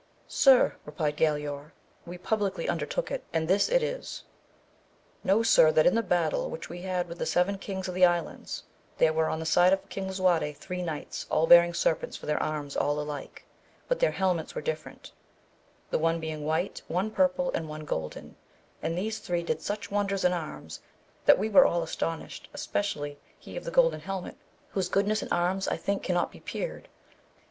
Sir, 0.27 0.77
replied 0.83 1.15
Galaor, 1.15 1.73
we 2.07 2.17
publicly 2.17 2.67
un 2.67 2.79
dertook 2.79 3.11
it, 3.11 3.23
and 3.33 3.47
this 3.47 3.69
it 3.69 3.83
is. 3.83 4.23
Kjiow 5.23 5.45
sir 5.45 5.71
that 5.73 5.85
in 5.85 5.93
the 5.93 6.01
battle 6.01 6.49
which 6.49 6.69
we 6.69 6.81
had 6.81 7.07
with 7.07 7.19
the 7.19 7.25
seven 7.27 7.59
kings 7.59 7.87
of 7.87 7.93
the 7.93 8.03
islands, 8.03 8.63
there 8.97 9.13
were 9.13 9.27
on 9.27 9.39
the 9.39 9.45
side 9.45 9.73
of 9.73 9.89
King 9.89 10.07
Lisuarte 10.07 10.53
three 10.55 10.81
knights, 10.81 11.27
all 11.29 11.45
bearing 11.45 11.75
serpents 11.75 12.17
for 12.17 12.25
their 12.25 12.41
arms 12.41 12.75
all 12.75 12.99
alike, 12.99 13.45
but 13.87 13.99
their 13.99 14.09
helmets 14.09 14.55
were 14.55 14.61
different, 14.63 15.11
the 15.91 15.99
one 15.99 16.19
being 16.19 16.45
white, 16.45 16.81
one 16.87 17.11
purple, 17.11 17.51
and 17.51 17.69
one 17.69 17.85
golden, 17.85 18.35
and 18.81 18.97
these 18.97 19.19
three 19.19 19.43
did 19.43 19.61
such 19.61 19.91
wonders 19.91 20.25
in 20.25 20.33
arms 20.33 20.79
that 21.25 21.37
we 21.37 21.47
were 21.47 21.67
all 21.67 21.83
astonished, 21.83 22.49
especially 22.55 23.19
he 23.37 23.55
of 23.55 23.65
the 23.65 23.69
golden 23.69 23.99
helmet, 23.99 24.37
whose 24.71 24.89
goodness 24.89 25.21
in 25.21 25.31
arms 25.31 25.67
I 25.67 25.77
think 25.77 26.01
cannot 26.01 26.31
be 26.31 26.39
peered. 26.39 26.89